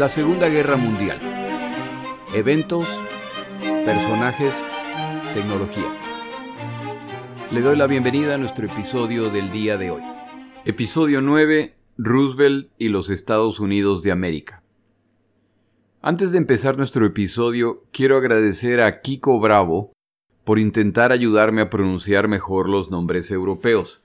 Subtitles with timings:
[0.00, 1.20] La Segunda Guerra Mundial.
[2.32, 2.88] Eventos,
[3.84, 4.54] personajes,
[5.34, 5.94] tecnología.
[7.50, 10.02] Le doy la bienvenida a nuestro episodio del día de hoy.
[10.64, 11.74] Episodio 9.
[11.98, 14.62] Roosevelt y los Estados Unidos de América.
[16.00, 19.92] Antes de empezar nuestro episodio, quiero agradecer a Kiko Bravo
[20.44, 24.02] por intentar ayudarme a pronunciar mejor los nombres europeos.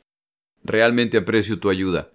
[0.62, 2.12] Realmente aprecio tu ayuda.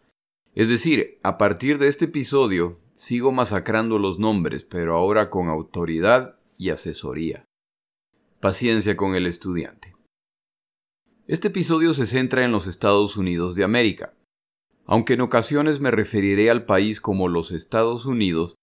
[0.55, 6.38] Es decir, a partir de este episodio sigo masacrando los nombres, pero ahora con autoridad
[6.59, 7.46] y asesoría.
[8.40, 9.96] Paciencia con el estudiante.
[11.26, 14.12] Este episodio se centra en los Estados Unidos de América.
[14.84, 18.56] Aunque en ocasiones me referiré al país como los Estados Unidos,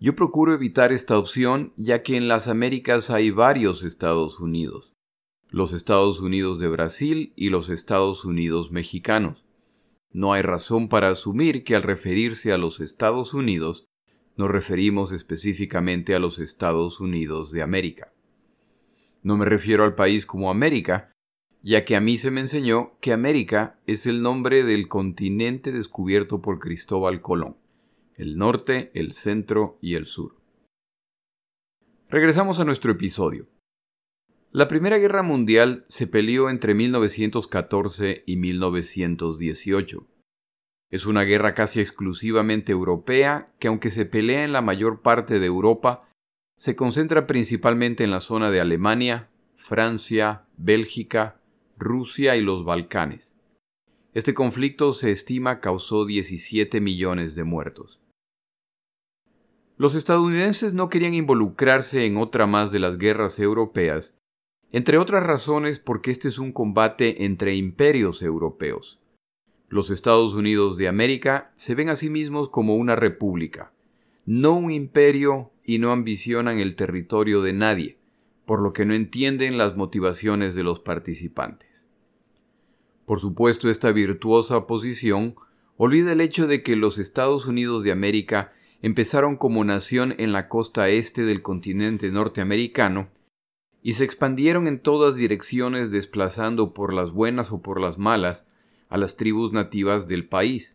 [0.00, 4.94] yo procuro evitar esta opción ya que en las Américas hay varios Estados Unidos.
[5.50, 9.43] Los Estados Unidos de Brasil y los Estados Unidos mexicanos.
[10.14, 13.84] No hay razón para asumir que al referirse a los Estados Unidos
[14.36, 18.12] nos referimos específicamente a los Estados Unidos de América.
[19.24, 21.12] No me refiero al país como América,
[21.62, 26.40] ya que a mí se me enseñó que América es el nombre del continente descubierto
[26.40, 27.56] por Cristóbal Colón,
[28.16, 30.36] el norte, el centro y el sur.
[32.08, 33.48] Regresamos a nuestro episodio.
[34.56, 40.06] La Primera Guerra Mundial se peleó entre 1914 y 1918.
[40.92, 45.46] Es una guerra casi exclusivamente europea que aunque se pelea en la mayor parte de
[45.46, 46.08] Europa,
[46.56, 51.40] se concentra principalmente en la zona de Alemania, Francia, Bélgica,
[51.76, 53.32] Rusia y los Balcanes.
[54.12, 57.98] Este conflicto se estima causó 17 millones de muertos.
[59.78, 64.14] Los estadounidenses no querían involucrarse en otra más de las guerras europeas
[64.74, 68.98] entre otras razones porque este es un combate entre imperios europeos.
[69.68, 73.70] Los Estados Unidos de América se ven a sí mismos como una república,
[74.26, 77.98] no un imperio y no ambicionan el territorio de nadie,
[78.46, 81.86] por lo que no entienden las motivaciones de los participantes.
[83.06, 85.36] Por supuesto, esta virtuosa posición
[85.76, 90.48] olvida el hecho de que los Estados Unidos de América empezaron como nación en la
[90.48, 93.14] costa este del continente norteamericano
[93.86, 98.42] y se expandieron en todas direcciones desplazando por las buenas o por las malas
[98.88, 100.74] a las tribus nativas del país.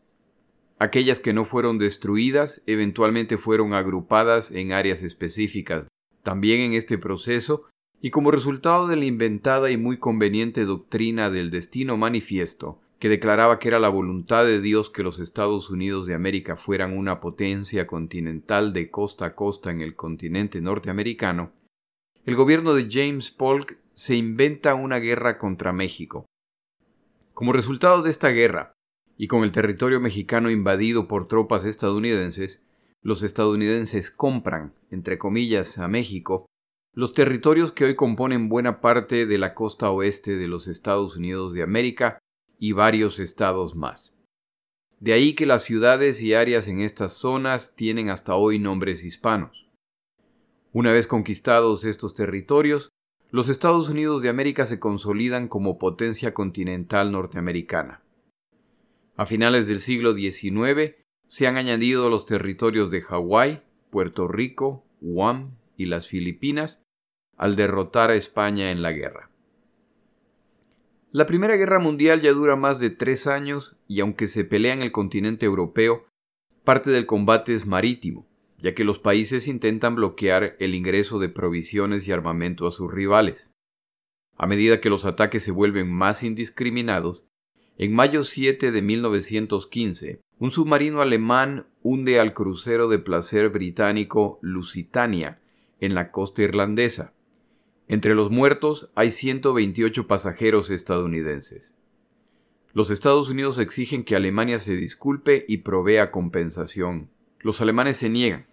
[0.77, 5.87] Aquellas que no fueron destruidas eventualmente fueron agrupadas en áreas específicas.
[6.21, 7.65] También en este proceso,
[7.99, 13.57] y como resultado de la inventada y muy conveniente doctrina del destino manifiesto, que declaraba
[13.57, 17.87] que era la voluntad de Dios que los Estados Unidos de América fueran una potencia
[17.87, 21.53] continental de costa a costa en el continente norteamericano,
[22.29, 26.27] el gobierno de James Polk se inventa una guerra contra México.
[27.33, 28.73] Como resultado de esta guerra,
[29.17, 32.61] y con el territorio mexicano invadido por tropas estadounidenses,
[33.01, 36.45] los estadounidenses compran, entre comillas, a México,
[36.93, 41.51] los territorios que hoy componen buena parte de la costa oeste de los Estados Unidos
[41.53, 42.19] de América
[42.59, 44.13] y varios estados más.
[44.99, 49.68] De ahí que las ciudades y áreas en estas zonas tienen hasta hoy nombres hispanos.
[50.71, 52.89] Una vez conquistados estos territorios,
[53.31, 58.03] los Estados Unidos de América se consolidan como potencia continental norteamericana.
[59.15, 65.55] A finales del siglo XIX se han añadido los territorios de Hawái, Puerto Rico, Guam
[65.75, 66.83] y las Filipinas
[67.35, 69.31] al derrotar a España en la guerra.
[71.11, 74.83] La Primera Guerra Mundial ya dura más de tres años y aunque se pelea en
[74.83, 76.05] el continente europeo,
[76.63, 78.28] parte del combate es marítimo
[78.61, 83.51] ya que los países intentan bloquear el ingreso de provisiones y armamento a sus rivales.
[84.37, 87.25] A medida que los ataques se vuelven más indiscriminados,
[87.77, 95.41] en mayo 7 de 1915, un submarino alemán hunde al crucero de placer británico Lusitania
[95.79, 97.13] en la costa irlandesa.
[97.87, 101.73] Entre los muertos hay 128 pasajeros estadounidenses.
[102.73, 107.09] Los Estados Unidos exigen que Alemania se disculpe y provea compensación.
[107.41, 108.47] Los alemanes se niegan.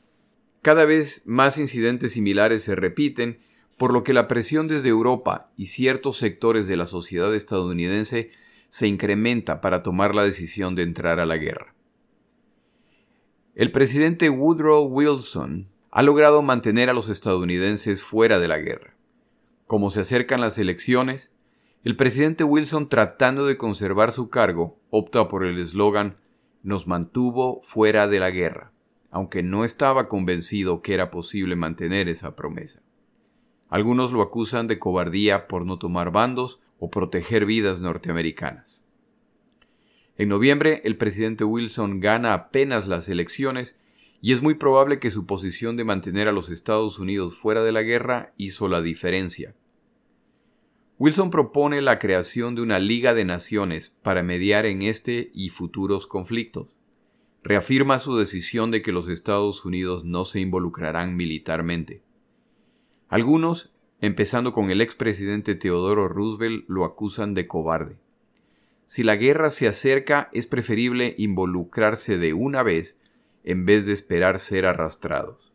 [0.62, 3.40] Cada vez más incidentes similares se repiten,
[3.76, 8.30] por lo que la presión desde Europa y ciertos sectores de la sociedad estadounidense
[8.68, 11.74] se incrementa para tomar la decisión de entrar a la guerra.
[13.54, 18.96] El presidente Woodrow Wilson ha logrado mantener a los estadounidenses fuera de la guerra.
[19.66, 21.32] Como se acercan las elecciones,
[21.82, 26.18] el presidente Wilson, tratando de conservar su cargo, opta por el eslogan
[26.62, 28.72] Nos mantuvo fuera de la guerra
[29.10, 32.80] aunque no estaba convencido que era posible mantener esa promesa.
[33.68, 38.82] Algunos lo acusan de cobardía por no tomar bandos o proteger vidas norteamericanas.
[40.18, 43.76] En noviembre, el presidente Wilson gana apenas las elecciones
[44.22, 47.72] y es muy probable que su posición de mantener a los Estados Unidos fuera de
[47.72, 49.54] la guerra hizo la diferencia.
[50.98, 56.06] Wilson propone la creación de una Liga de Naciones para mediar en este y futuros
[56.06, 56.75] conflictos.
[57.46, 62.02] Reafirma su decisión de que los Estados Unidos no se involucrarán militarmente.
[63.08, 63.70] Algunos,
[64.00, 67.98] empezando con el expresidente Teodoro Roosevelt, lo acusan de cobarde.
[68.84, 72.98] Si la guerra se acerca, es preferible involucrarse de una vez
[73.44, 75.52] en vez de esperar ser arrastrados.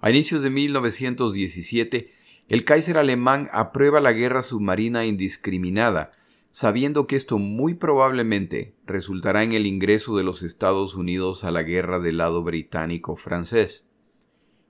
[0.00, 2.12] A inicios de 1917,
[2.46, 6.12] el Kaiser alemán aprueba la guerra submarina indiscriminada,
[6.54, 11.64] sabiendo que esto muy probablemente resultará en el ingreso de los Estados Unidos a la
[11.64, 13.84] guerra del lado británico-francés.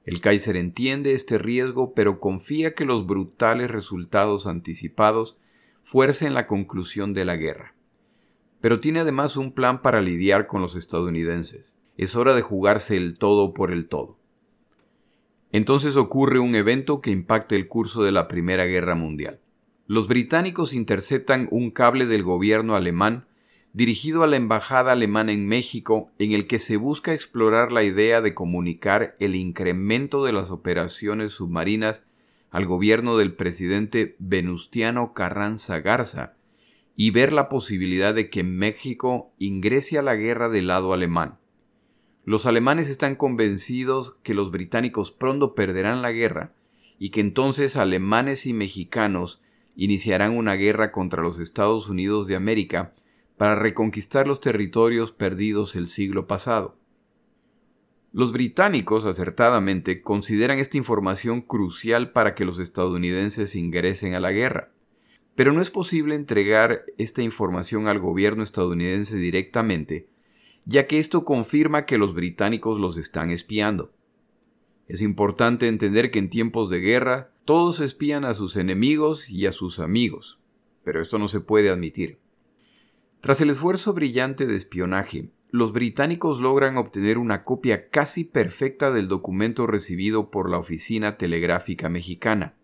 [0.07, 5.37] El Kaiser entiende este riesgo, pero confía que los brutales resultados anticipados
[5.83, 7.75] fuercen la conclusión de la guerra.
[8.63, 11.75] Pero tiene además un plan para lidiar con los estadounidenses.
[11.99, 14.17] Es hora de jugarse el todo por el todo.
[15.53, 19.39] Entonces ocurre un evento que impacta el curso de la Primera Guerra Mundial.
[19.87, 23.27] Los británicos interceptan un cable del gobierno alemán
[23.75, 28.23] dirigido a la Embajada alemana en México en el que se busca explorar la idea
[28.23, 32.07] de comunicar el incremento de las operaciones submarinas
[32.51, 36.35] al gobierno del presidente Venustiano Carranza Garza
[36.97, 41.39] y ver la posibilidad de que México ingrese a la guerra del lado alemán.
[42.25, 46.53] Los alemanes están convencidos que los británicos pronto perderán la guerra
[46.99, 49.43] y que entonces alemanes y mexicanos
[49.77, 52.95] iniciarán una guerra contra los Estados Unidos de América
[53.37, 56.77] para reconquistar los territorios perdidos el siglo pasado.
[58.13, 64.71] Los británicos, acertadamente, consideran esta información crucial para que los estadounidenses ingresen a la guerra.
[65.35, 70.09] Pero no es posible entregar esta información al gobierno estadounidense directamente
[70.67, 73.93] ya que esto confirma que los británicos los están espiando.
[74.89, 79.53] Es importante entender que en tiempos de guerra todos espían a sus enemigos y a
[79.53, 80.39] sus amigos,
[80.83, 82.19] pero esto no se puede admitir.
[83.21, 89.09] Tras el esfuerzo brillante de espionaje, los británicos logran obtener una copia casi perfecta del
[89.09, 92.55] documento recibido por la Oficina Telegráfica Mexicana.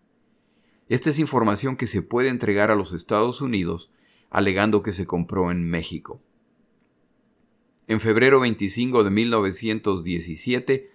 [0.89, 3.91] Esta es información que se puede entregar a los Estados Unidos
[4.29, 6.21] alegando que se compró en México.
[7.87, 10.90] En febrero 25 de 1917,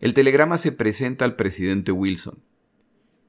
[0.00, 2.42] el telegrama se presenta al presidente Wilson.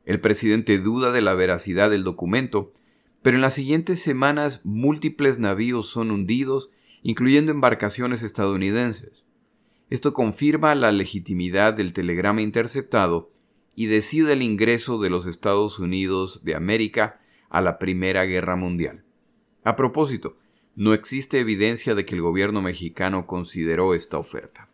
[0.06, 2.73] El presidente duda de la veracidad del documento,
[3.21, 6.71] pero en las siguientes semanas múltiples navíos son hundidos,
[7.03, 9.25] incluyendo embarcaciones estadounidenses.
[9.89, 13.31] Esto confirma la legitimidad del telegrama interceptado
[13.75, 17.19] y decide el ingreso de los Estados Unidos de América
[17.50, 19.03] a la Primera Guerra Mundial.
[19.65, 20.38] A propósito,
[20.77, 24.70] no existe evidencia de que el gobierno mexicano consideró esta oferta.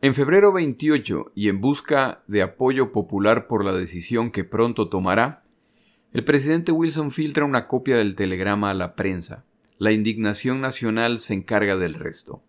[0.00, 5.42] En febrero 28, y en busca de apoyo popular por la decisión que pronto tomará,
[6.12, 9.44] el presidente Wilson filtra una copia del telegrama a la prensa.
[9.76, 12.44] La indignación nacional se encarga del resto.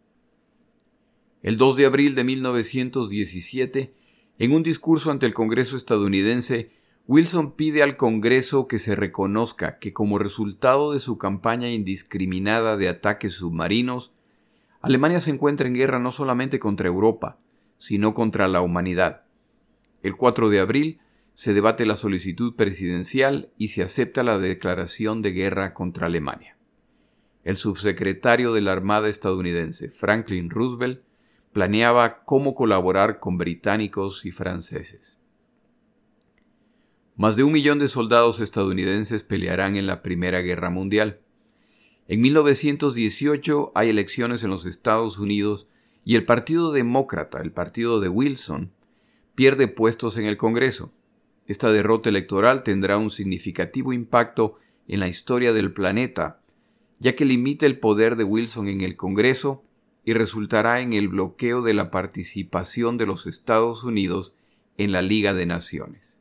[1.42, 3.94] El 2 de abril de 1917,
[4.38, 6.70] en un discurso ante el Congreso estadounidense,
[7.08, 12.90] Wilson pide al Congreso que se reconozca que como resultado de su campaña indiscriminada de
[12.90, 14.14] ataques submarinos,
[14.82, 17.38] Alemania se encuentra en guerra no solamente contra Europa,
[17.78, 19.24] sino contra la humanidad.
[20.04, 21.00] El 4 de abril
[21.34, 26.58] se debate la solicitud presidencial y se acepta la declaración de guerra contra Alemania.
[27.44, 31.02] El subsecretario de la Armada estadounidense, Franklin Roosevelt,
[31.54, 35.18] planeaba cómo colaborar con británicos y franceses.
[37.16, 41.20] Más de un millón de soldados estadounidenses pelearán en la Primera Guerra Mundial.
[42.12, 45.68] En 1918 hay elecciones en los Estados Unidos
[46.04, 48.72] y el Partido Demócrata, el partido de Wilson,
[49.36, 50.92] pierde puestos en el Congreso.
[51.46, 54.56] Esta derrota electoral tendrá un significativo impacto
[54.88, 56.42] en la historia del planeta,
[56.98, 59.64] ya que limita el poder de Wilson en el Congreso
[60.04, 64.34] y resultará en el bloqueo de la participación de los Estados Unidos
[64.80, 66.19] en la Liga de Naciones.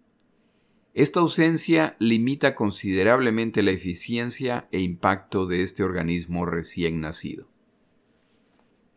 [0.94, 7.46] Esta ausencia limita considerablemente la eficiencia e impacto de este organismo recién nacido.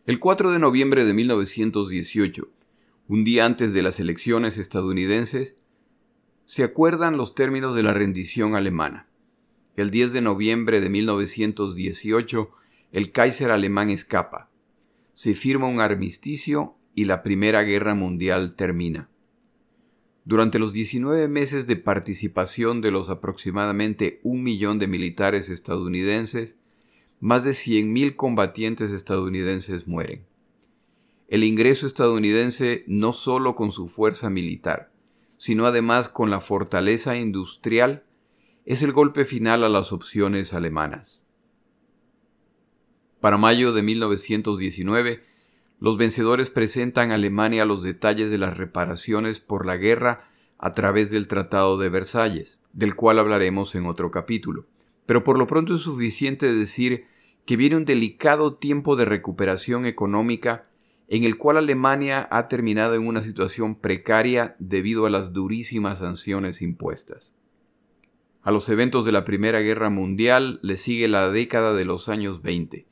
[0.08, 2.50] El 4 de noviembre de 1918,
[3.08, 5.56] un día antes de las elecciones estadounidenses,
[6.46, 9.08] se acuerdan los términos de la rendición alemana.
[9.76, 12.52] El 10 de noviembre de 1918,
[12.92, 14.50] el Kaiser alemán escapa.
[15.14, 19.11] Se firma un armisticio y la Primera Guerra Mundial termina.
[20.24, 26.58] Durante los 19 meses de participación de los aproximadamente un millón de militares estadounidenses,
[27.20, 30.26] más de 100.000 combatientes estadounidenses mueren.
[31.28, 34.92] el ingreso estadounidense no solo con su fuerza militar,
[35.38, 38.04] sino además con la fortaleza industrial,
[38.66, 41.22] es el golpe final a las opciones alemanas.
[43.22, 45.24] Para mayo de 1919,
[45.82, 50.22] los vencedores presentan a Alemania los detalles de las reparaciones por la guerra
[50.60, 54.68] a través del Tratado de Versalles, del cual hablaremos en otro capítulo.
[55.08, 57.06] Pero por lo pronto es suficiente decir
[57.46, 60.68] que viene un delicado tiempo de recuperación económica
[61.08, 66.62] en el cual Alemania ha terminado en una situación precaria debido a las durísimas sanciones
[66.62, 67.34] impuestas.
[68.44, 72.44] A los eventos de la Primera Guerra Mundial le sigue la década de los años
[72.44, 72.86] 20,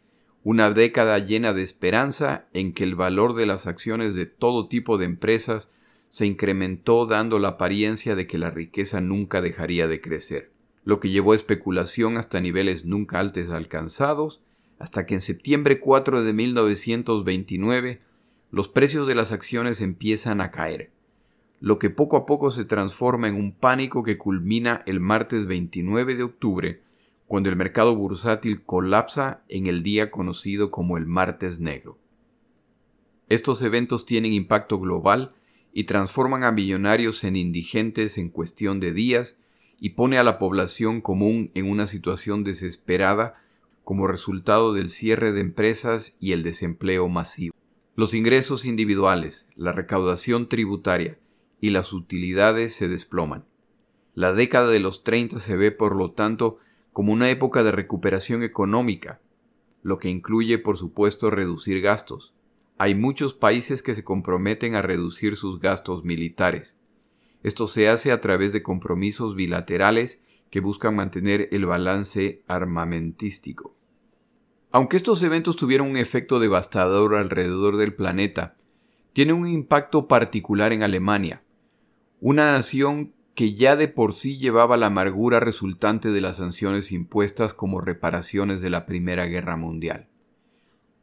[0.49, 4.97] una década llena de esperanza en que el valor de las acciones de todo tipo
[4.97, 5.69] de empresas
[6.09, 10.49] se incrementó dando la apariencia de que la riqueza nunca dejaría de crecer,
[10.83, 14.41] lo que llevó a especulación hasta niveles nunca antes alcanzados,
[14.79, 17.99] hasta que en septiembre 4 de 1929
[18.49, 20.89] los precios de las acciones empiezan a caer,
[21.59, 26.15] lo que poco a poco se transforma en un pánico que culmina el martes 29
[26.15, 26.81] de octubre,
[27.29, 31.99] cuando el mercado bursátil colapsa en el día conocido como el martes negro.
[33.27, 35.35] Estos eventos tienen impacto global
[35.71, 39.39] y transforman a millonarios en indigentes en cuestión de días
[39.79, 43.39] y pone a la población común en una situación desesperada
[43.83, 47.53] como resultado del cierre de empresas y el desempleo masivo.
[47.95, 51.19] Los ingresos individuales, la recaudación tributaria
[51.61, 53.45] y las utilidades se desploman.
[54.15, 56.57] La década de los 30 se ve, por lo tanto,
[56.93, 59.19] como una época de recuperación económica,
[59.83, 62.33] lo que incluye, por supuesto, reducir gastos.
[62.77, 66.77] Hay muchos países que se comprometen a reducir sus gastos militares.
[67.43, 73.75] Esto se hace a través de compromisos bilaterales que buscan mantener el balance armamentístico.
[74.71, 78.55] Aunque estos eventos tuvieron un efecto devastador alrededor del planeta,
[79.13, 81.43] tiene un impacto particular en Alemania,
[82.21, 87.53] una nación que ya de por sí llevaba la amargura resultante de las sanciones impuestas
[87.53, 90.09] como reparaciones de la Primera Guerra Mundial.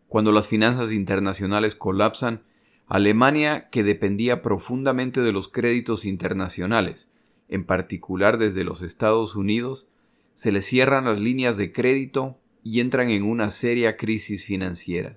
[0.06, 2.42] Cuando las finanzas internacionales colapsan,
[2.88, 7.08] Alemania, que dependía profundamente de los créditos internacionales,
[7.48, 9.86] en particular desde los Estados Unidos,
[10.34, 15.16] se le cierran las líneas de crédito y entran en una seria crisis financiera.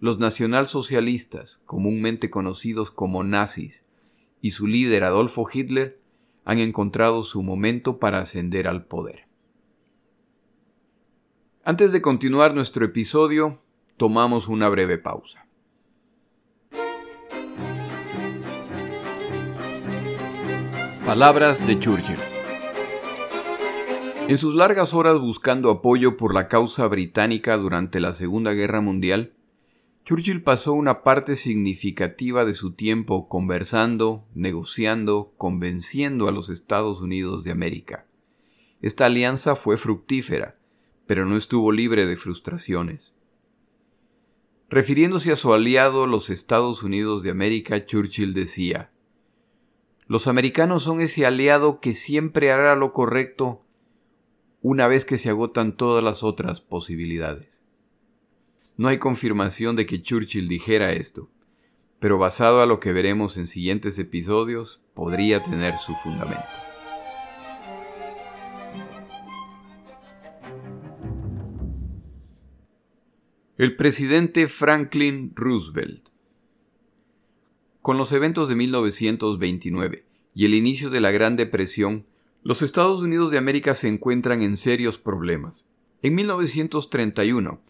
[0.00, 3.84] Los nacionalsocialistas, comúnmente conocidos como nazis,
[4.42, 6.04] y su líder Adolfo Hitler
[6.46, 9.26] han encontrado su momento para ascender al poder.
[11.64, 13.60] Antes de continuar nuestro episodio,
[13.96, 15.44] tomamos una breve pausa.
[21.04, 22.18] Palabras de Churchill.
[24.28, 29.35] En sus largas horas buscando apoyo por la causa británica durante la Segunda Guerra Mundial,
[30.06, 37.42] Churchill pasó una parte significativa de su tiempo conversando, negociando, convenciendo a los Estados Unidos
[37.42, 38.06] de América.
[38.80, 40.60] Esta alianza fue fructífera,
[41.08, 43.14] pero no estuvo libre de frustraciones.
[44.70, 48.92] Refiriéndose a su aliado los Estados Unidos de América, Churchill decía,
[50.06, 53.64] Los americanos son ese aliado que siempre hará lo correcto
[54.62, 57.55] una vez que se agotan todas las otras posibilidades.
[58.78, 61.30] No hay confirmación de que Churchill dijera esto,
[61.98, 66.44] pero basado a lo que veremos en siguientes episodios, podría tener su fundamento.
[73.56, 76.10] El presidente Franklin Roosevelt.
[77.80, 80.04] Con los eventos de 1929
[80.34, 82.04] y el inicio de la Gran Depresión,
[82.42, 85.64] los Estados Unidos de América se encuentran en serios problemas.
[86.02, 87.62] En 1931,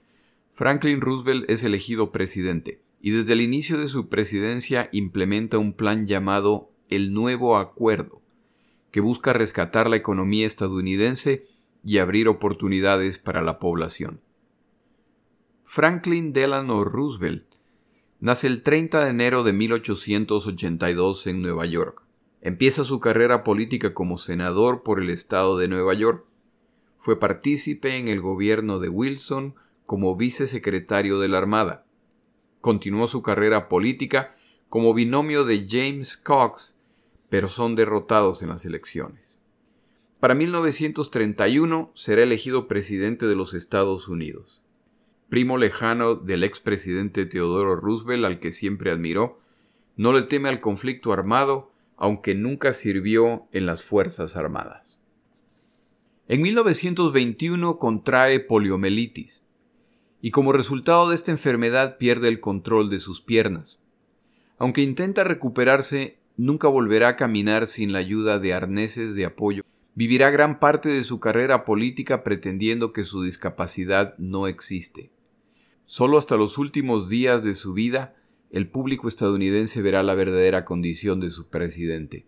[0.57, 6.07] Franklin Roosevelt es elegido presidente y desde el inicio de su presidencia implementa un plan
[6.07, 8.23] llamado el Nuevo Acuerdo,
[8.91, 11.47] que busca rescatar la economía estadounidense
[11.85, 14.23] y abrir oportunidades para la población.
[15.65, 17.45] Franklin Delano Roosevelt
[18.21, 22.03] nace el 30 de enero de 1882 en Nueva York.
[22.41, 26.25] Empieza su carrera política como senador por el estado de Nueva York.
[26.99, 29.55] Fue partícipe en el gobierno de Wilson
[29.87, 31.87] como vicesecretario de la Armada.
[32.61, 34.37] Continuó su carrera política
[34.69, 36.76] como binomio de James Cox,
[37.31, 39.38] pero son derrotados en las elecciones.
[40.21, 44.61] Para 1931 será elegido presidente de los Estados Unidos.
[45.28, 49.40] Primo lejano del expresidente Teodoro Roosevelt al que siempre admiró,
[49.97, 54.99] no le teme al conflicto armado aunque nunca sirvió en las Fuerzas Armadas.
[56.28, 59.46] En 1921 contrae poliomielitis
[60.21, 63.79] y como resultado de esta enfermedad pierde el control de sus piernas.
[64.59, 69.63] Aunque intenta recuperarse, nunca volverá a caminar sin la ayuda de arneses de apoyo.
[69.95, 75.11] Vivirá gran parte de su carrera política pretendiendo que su discapacidad no existe.
[75.85, 78.17] Solo hasta los últimos días de su vida
[78.51, 82.27] el público estadounidense verá la verdadera condición de su presidente.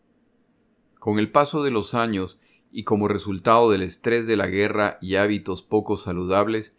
[0.98, 2.38] Con el paso de los años
[2.70, 6.77] y como resultado del estrés de la guerra y hábitos poco saludables,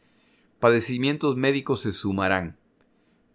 [0.60, 2.58] padecimientos médicos se sumarán.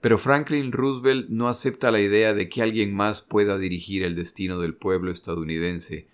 [0.00, 4.59] Pero Franklin Roosevelt no acepta la idea de que alguien más pueda dirigir el destino
[4.61, 6.07] del pueblo estadounidense.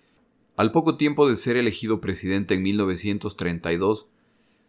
[0.55, 4.07] Al poco tiempo de ser elegido presidente en 1932,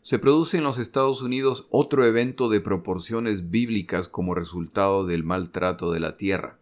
[0.03, 5.93] se produce en los Estados Unidos otro evento de proporciones bíblicas como resultado del maltrato
[5.93, 6.59] de la tierra.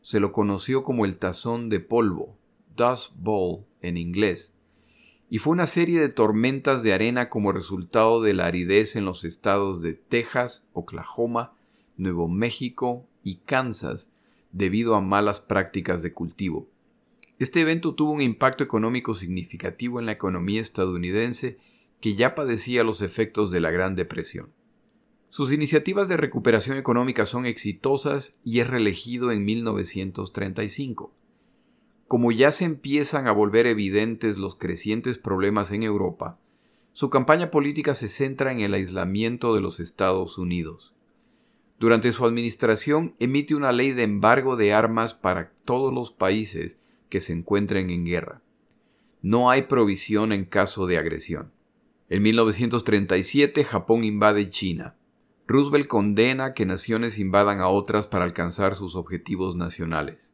[0.00, 2.34] Se lo conoció como el tazón de polvo,
[2.74, 4.54] Dust Bowl en inglés,
[5.32, 9.24] y fue una serie de tormentas de arena como resultado de la aridez en los
[9.24, 11.54] estados de Texas, Oklahoma,
[11.96, 14.10] Nuevo México y Kansas
[14.52, 16.68] debido a malas prácticas de cultivo.
[17.38, 21.56] Este evento tuvo un impacto económico significativo en la economía estadounidense
[22.02, 24.50] que ya padecía los efectos de la Gran Depresión.
[25.30, 31.10] Sus iniciativas de recuperación económica son exitosas y es reelegido en 1935.
[32.08, 36.38] Como ya se empiezan a volver evidentes los crecientes problemas en Europa,
[36.92, 40.92] su campaña política se centra en el aislamiento de los Estados Unidos.
[41.78, 46.78] Durante su administración emite una ley de embargo de armas para todos los países
[47.08, 48.42] que se encuentren en guerra.
[49.22, 51.52] No hay provisión en caso de agresión.
[52.08, 54.96] En 1937 Japón invade China.
[55.46, 60.31] Roosevelt condena que naciones invadan a otras para alcanzar sus objetivos nacionales.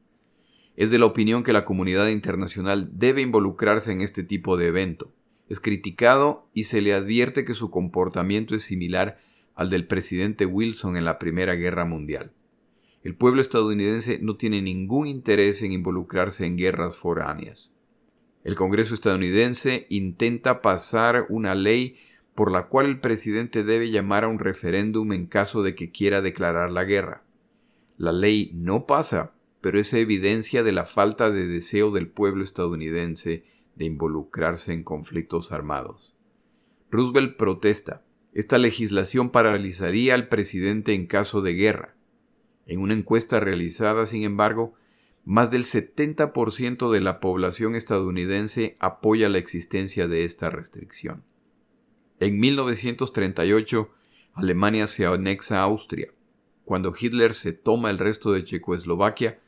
[0.79, 5.11] Es de la opinión que la comunidad internacional debe involucrarse en este tipo de evento.
[5.49, 9.19] Es criticado y se le advierte que su comportamiento es similar
[9.57, 12.31] al del presidente Wilson en la Primera Guerra Mundial.
[13.03, 17.73] El pueblo estadounidense no tiene ningún interés en involucrarse en guerras foráneas.
[18.45, 21.97] El Congreso estadounidense intenta pasar una ley
[22.37, 26.23] por la cual el presidente debe llamar a un referéndum en caso de que quiera
[26.23, 27.25] declarar la guerra.
[27.97, 33.45] La ley no pasa, pero es evidencia de la falta de deseo del pueblo estadounidense
[33.75, 36.15] de involucrarse en conflictos armados.
[36.91, 38.03] Roosevelt protesta.
[38.33, 41.95] Esta legislación paralizaría al presidente en caso de guerra.
[42.67, 44.75] En una encuesta realizada, sin embargo,
[45.25, 51.23] más del 70% de la población estadounidense apoya la existencia de esta restricción.
[52.21, 53.91] En 1938,
[54.35, 56.09] Alemania se anexa a Austria.
[56.65, 59.41] Cuando Hitler se toma el resto de Checoslovaquia,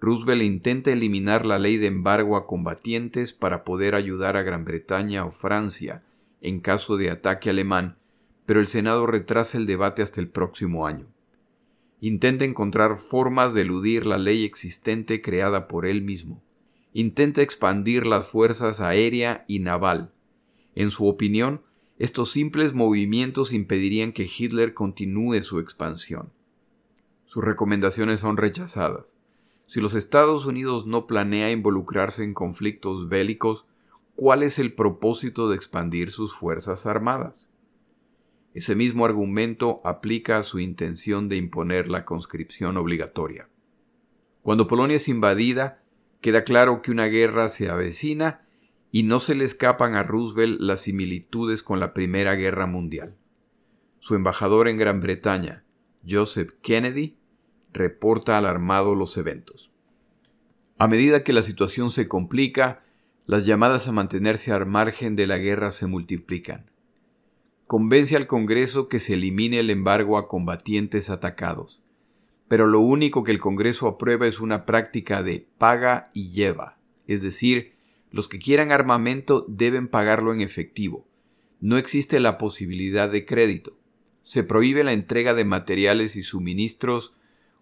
[0.00, 5.24] Roosevelt intenta eliminar la ley de embargo a combatientes para poder ayudar a Gran Bretaña
[5.24, 6.02] o Francia
[6.40, 7.96] en caso de ataque alemán,
[8.46, 11.08] pero el Senado retrasa el debate hasta el próximo año
[12.00, 16.42] intenta encontrar formas de eludir la ley existente creada por él mismo.
[16.92, 20.12] Intenta expandir las fuerzas aérea y naval.
[20.74, 21.62] En su opinión,
[21.98, 26.30] estos simples movimientos impedirían que Hitler continúe su expansión.
[27.26, 29.17] Sus recomendaciones son rechazadas.
[29.68, 33.66] Si los Estados Unidos no planea involucrarse en conflictos bélicos,
[34.16, 37.50] ¿cuál es el propósito de expandir sus fuerzas armadas?
[38.54, 43.50] Ese mismo argumento aplica a su intención de imponer la conscripción obligatoria.
[44.40, 45.82] Cuando Polonia es invadida,
[46.22, 48.46] queda claro que una guerra se avecina
[48.90, 53.16] y no se le escapan a Roosevelt las similitudes con la Primera Guerra Mundial.
[53.98, 55.62] Su embajador en Gran Bretaña,
[56.08, 57.18] Joseph Kennedy,
[57.72, 59.70] reporta alarmado los eventos.
[60.78, 62.82] A medida que la situación se complica,
[63.26, 66.70] las llamadas a mantenerse al margen de la guerra se multiplican
[67.68, 71.82] convence al Congreso que se elimine el embargo a combatientes atacados.
[72.48, 77.22] Pero lo único que el Congreso aprueba es una práctica de paga y lleva, es
[77.22, 77.74] decir,
[78.10, 81.06] los que quieran armamento deben pagarlo en efectivo.
[81.60, 83.76] No existe la posibilidad de crédito.
[84.22, 87.12] Se prohíbe la entrega de materiales y suministros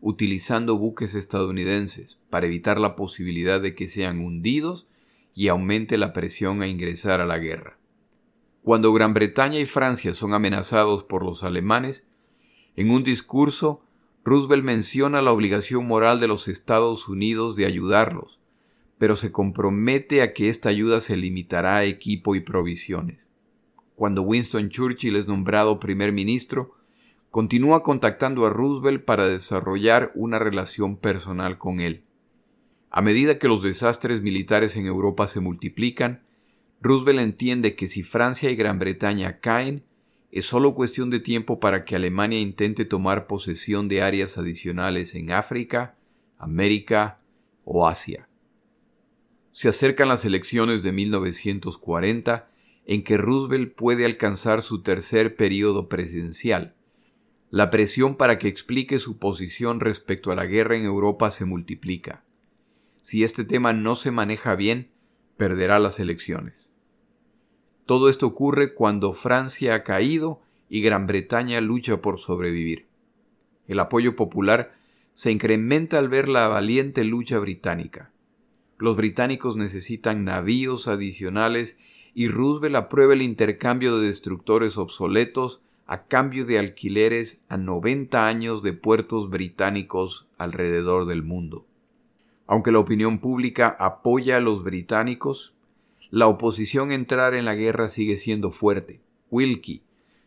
[0.08, 4.86] utilizando buques estadounidenses para evitar la posibilidad de que sean hundidos
[5.34, 7.76] y aumente la presión a ingresar a la guerra.
[8.62, 12.04] Cuando Gran Bretaña y Francia son amenazados por los alemanes,
[12.76, 13.82] en un discurso,
[14.22, 18.38] Roosevelt menciona la obligación moral de los Estados Unidos de ayudarlos,
[18.98, 23.26] pero se compromete a que esta ayuda se limitará a equipo y provisiones.
[23.96, 26.75] Cuando Winston Churchill es nombrado primer ministro,
[27.30, 32.04] continúa contactando a Roosevelt para desarrollar una relación personal con él.
[32.90, 36.22] A medida que los desastres militares en Europa se multiplican,
[36.80, 39.84] Roosevelt entiende que si Francia y Gran Bretaña caen,
[40.30, 45.32] es solo cuestión de tiempo para que Alemania intente tomar posesión de áreas adicionales en
[45.32, 45.96] África,
[46.38, 47.20] América
[47.64, 48.28] o Asia.
[49.52, 52.50] Se acercan las elecciones de 1940
[52.84, 56.75] en que Roosevelt puede alcanzar su tercer periodo presidencial.
[57.56, 62.22] La presión para que explique su posición respecto a la guerra en Europa se multiplica.
[63.00, 64.90] Si este tema no se maneja bien,
[65.38, 66.70] perderá las elecciones.
[67.86, 72.88] Todo esto ocurre cuando Francia ha caído y Gran Bretaña lucha por sobrevivir.
[73.66, 74.74] El apoyo popular
[75.14, 78.12] se incrementa al ver la valiente lucha británica.
[78.76, 81.78] Los británicos necesitan navíos adicionales
[82.12, 88.62] y Roosevelt aprueba el intercambio de destructores obsoletos a cambio de alquileres a 90 años
[88.62, 91.64] de puertos británicos alrededor del mundo.
[92.46, 95.54] Aunque la opinión pública apoya a los británicos,
[96.10, 99.00] la oposición a entrar en la guerra sigue siendo fuerte.
[99.30, 99.82] Wilkie,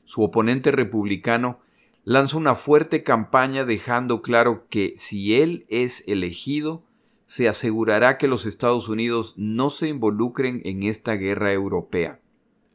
[0.06, 1.60] su oponente republicano,
[2.04, 6.84] lanza una fuerte campaña dejando claro que si él es elegido,
[7.26, 12.20] se asegurará que los Estados Unidos no se involucren en esta guerra europea.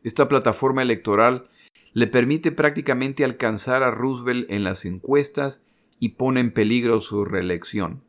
[0.05, 1.49] Esta plataforma electoral
[1.95, 5.63] le permite prácticamente alcanzar a Roosevelt en las encuestas
[6.01, 8.03] y pone en peligro su reelección.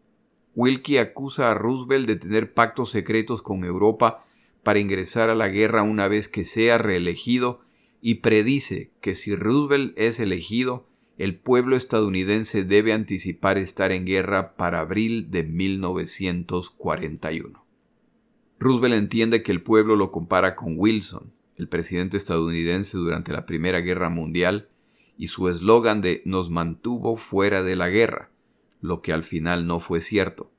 [0.55, 4.25] Wilkie acusa a Roosevelt de tener pactos secretos con Europa
[4.63, 7.61] para ingresar a la guerra una vez que sea reelegido
[8.01, 10.87] y predice que si Roosevelt es elegido,
[11.19, 17.63] el pueblo estadounidense debe anticipar estar en guerra para abril de 1941.
[18.57, 23.79] Roosevelt entiende que el pueblo lo compara con Wilson, el presidente estadounidense durante la Primera
[23.79, 24.69] Guerra Mundial,
[25.17, 28.29] y su eslogan de nos mantuvo fuera de la guerra,
[28.81, 30.51] lo que al final no fue cierto.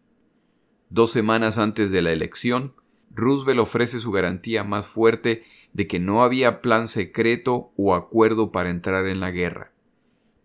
[0.88, 2.74] Dos semanas antes de la elección,
[3.14, 8.70] Roosevelt ofrece su garantía más fuerte de que no había plan secreto o acuerdo para
[8.70, 9.72] entrar en la guerra.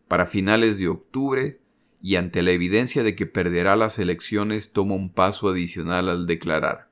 [0.07, 1.59] Para finales de octubre,
[2.01, 6.89] y ante la evidencia de que perderá las elecciones, toma un paso adicional al declarar.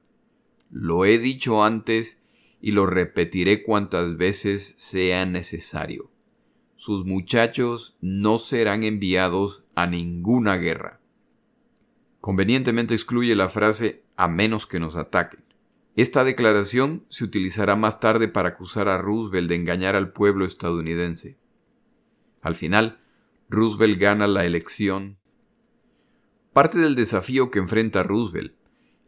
[0.69, 2.18] Lo he dicho antes
[2.62, 6.10] y lo repetiré cuantas veces sea necesario
[6.80, 11.02] sus muchachos no serán enviados a ninguna guerra.
[12.22, 15.43] Convenientemente excluye la frase a menos que nos ataquen.
[15.98, 21.38] Esta declaración se utilizará más tarde para acusar a Roosevelt de engañar al pueblo estadounidense.
[22.41, 23.02] Al final,
[23.50, 25.17] Roosevelt gana la elección.
[26.54, 28.54] Parte del desafío que enfrenta Roosevelt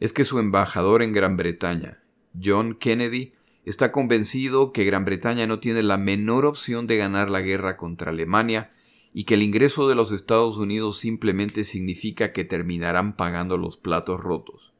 [0.01, 2.03] es que su embajador en Gran Bretaña,
[2.37, 3.31] John Kennedy,
[3.65, 8.11] está convencido que Gran Bretaña no tiene la menor opción de ganar la guerra contra
[8.11, 8.71] Alemania
[9.13, 14.19] y que el ingreso de los Estados Unidos simplemente significa que terminarán pagando los platos
[14.19, 14.73] rotos.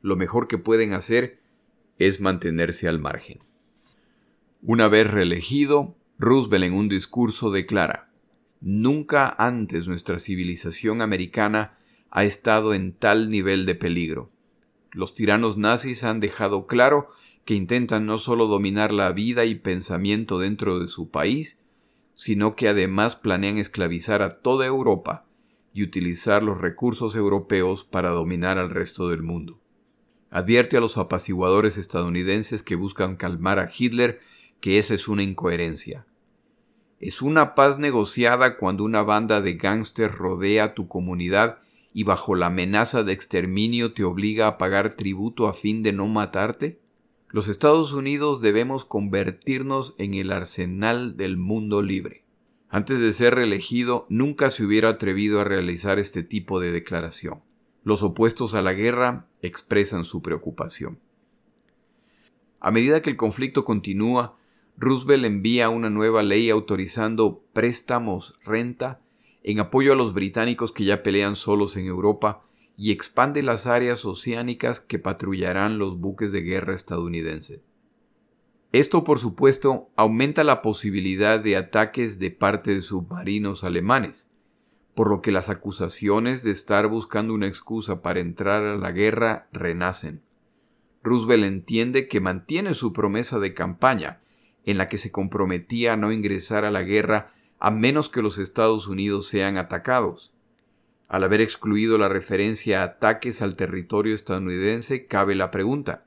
[0.00, 1.40] Lo mejor que pueden hacer
[1.98, 3.40] es mantenerse al margen.
[4.62, 8.08] Una vez reelegido, Roosevelt en un discurso declara,
[8.60, 11.78] Nunca antes nuestra civilización americana
[12.10, 14.30] ha estado en tal nivel de peligro.
[14.92, 17.08] Los tiranos nazis han dejado claro
[17.44, 21.60] que intentan no solo dominar la vida y pensamiento dentro de su país,
[22.14, 25.26] sino que además planean esclavizar a toda Europa
[25.72, 29.58] y utilizar los recursos europeos para dominar al resto del mundo.
[30.30, 34.20] Advierte a los apaciguadores estadounidenses que buscan calmar a Hitler
[34.60, 36.06] que esa es una incoherencia.
[37.00, 41.58] Es una paz negociada cuando una banda de gángsters rodea tu comunidad
[41.92, 46.06] y bajo la amenaza de exterminio te obliga a pagar tributo a fin de no
[46.06, 46.78] matarte?
[47.32, 52.24] Los Estados Unidos debemos convertirnos en el arsenal del mundo libre.
[52.68, 57.40] Antes de ser reelegido, nunca se hubiera atrevido a realizar este tipo de declaración.
[57.84, 60.98] Los opuestos a la guerra expresan su preocupación.
[62.60, 64.36] A medida que el conflicto continúa,
[64.76, 69.00] Roosevelt envía una nueva ley autorizando préstamos renta
[69.42, 72.42] en apoyo a los británicos que ya pelean solos en Europa
[72.76, 77.62] y expande las áreas oceánicas que patrullarán los buques de guerra estadounidense.
[78.72, 84.30] Esto, por supuesto, aumenta la posibilidad de ataques de parte de submarinos alemanes,
[84.94, 89.48] por lo que las acusaciones de estar buscando una excusa para entrar a la guerra
[89.52, 90.22] renacen.
[91.02, 94.20] Roosevelt entiende que mantiene su promesa de campaña,
[94.64, 98.38] en la que se comprometía a no ingresar a la guerra a menos que los
[98.38, 100.31] Estados Unidos sean atacados.
[101.12, 106.06] Al haber excluido la referencia a ataques al territorio estadounidense, cabe la pregunta,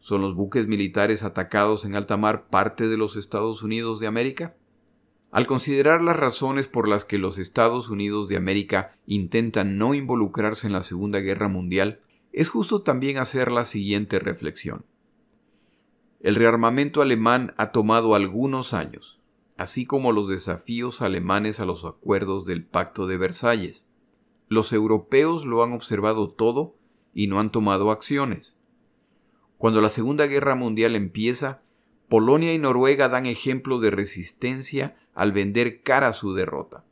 [0.00, 4.56] ¿son los buques militares atacados en alta mar parte de los Estados Unidos de América?
[5.30, 10.66] Al considerar las razones por las que los Estados Unidos de América intentan no involucrarse
[10.66, 12.00] en la Segunda Guerra Mundial,
[12.32, 14.84] es justo también hacer la siguiente reflexión.
[16.18, 19.20] El rearmamento alemán ha tomado algunos años.
[19.56, 23.86] así como los desafíos alemanes a los acuerdos del Pacto de Versalles.
[24.52, 26.76] Los europeos lo han observado todo
[27.14, 28.54] y no han tomado acciones.
[29.56, 31.62] Cuando la Segunda Guerra Mundial empieza,
[32.10, 36.84] Polonia y Noruega dan ejemplo de resistencia al vender cara su derrota.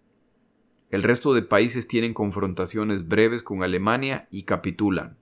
[0.88, 5.18] El resto de países tienen confrontaciones breves con Alemania y capitulan.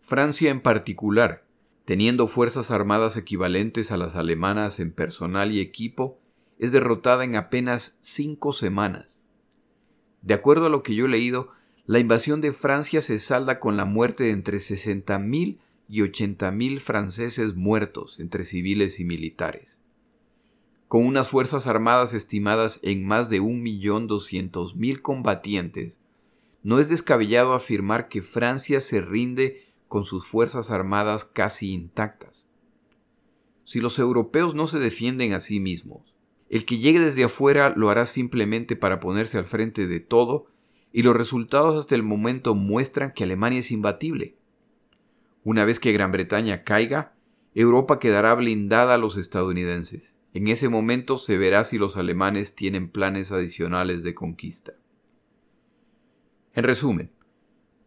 [0.00, 1.44] Francia en particular,
[1.84, 6.18] teniendo fuerzas armadas equivalentes a las alemanas en personal y equipo,
[6.58, 9.13] es derrotada en apenas cinco semanas.
[10.24, 11.50] De acuerdo a lo que yo he leído,
[11.84, 17.54] la invasión de Francia se salda con la muerte de entre 60.000 y 80.000 franceses
[17.54, 19.76] muertos entre civiles y militares.
[20.88, 25.98] Con unas fuerzas armadas estimadas en más de 1.200.000 combatientes,
[26.62, 32.46] no es descabellado afirmar que Francia se rinde con sus fuerzas armadas casi intactas.
[33.64, 36.13] Si los europeos no se defienden a sí mismos,
[36.54, 40.46] el que llegue desde afuera lo hará simplemente para ponerse al frente de todo
[40.92, 44.36] y los resultados hasta el momento muestran que Alemania es imbatible.
[45.42, 47.12] Una vez que Gran Bretaña caiga,
[47.56, 50.14] Europa quedará blindada a los estadounidenses.
[50.32, 54.74] En ese momento se verá si los alemanes tienen planes adicionales de conquista.
[56.52, 57.10] En resumen,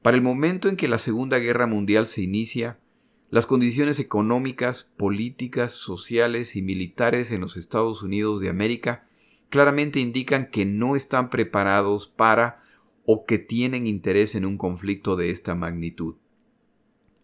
[0.01, 2.81] para el momento en que la Segunda Guerra Mundial se inicia,
[3.29, 9.05] las condiciones económicas, políticas, sociales y militares en los Estados Unidos de América
[9.49, 12.63] claramente indican que no están preparados para
[13.05, 16.15] o que tienen interés en un conflicto de esta magnitud.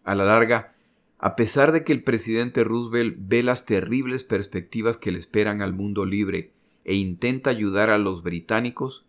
[0.04, 0.74] A la larga,
[1.18, 5.72] a pesar de que el presidente Roosevelt ve las terribles perspectivas que le esperan al
[5.72, 6.52] mundo libre
[6.84, 9.06] e intenta ayudar a los británicos,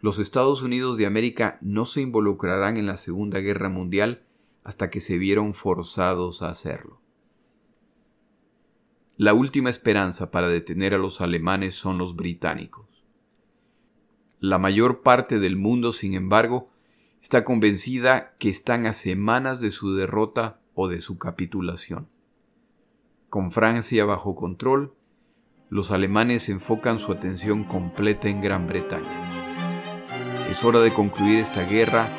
[0.00, 4.22] los Estados Unidos de América no se involucrarán en la Segunda Guerra Mundial
[4.64, 7.00] hasta que se vieron forzados a hacerlo.
[9.16, 13.04] La última esperanza para detener a los alemanes son los británicos.
[14.40, 16.70] La mayor parte del mundo, sin embargo,
[17.22, 22.08] está convencida que están a semanas de su derrota o de su capitulación.
[23.28, 24.94] Con Francia bajo control,
[25.68, 30.48] los alemanes enfocan su atención completa en Gran Bretaña.
[30.50, 32.10] Es hora de concluir esta guerra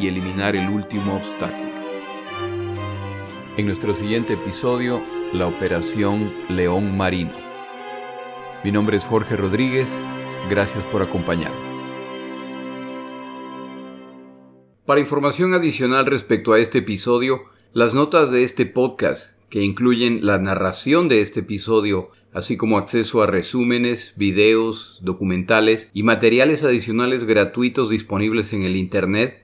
[0.00, 1.63] y eliminar el último obstáculo.
[3.56, 5.00] En nuestro siguiente episodio,
[5.32, 7.34] la Operación León Marino.
[8.64, 9.86] Mi nombre es Jorge Rodríguez,
[10.50, 11.56] gracias por acompañarme.
[14.84, 20.38] Para información adicional respecto a este episodio, las notas de este podcast, que incluyen la
[20.38, 27.88] narración de este episodio, así como acceso a resúmenes, videos, documentales y materiales adicionales gratuitos
[27.88, 29.43] disponibles en el Internet,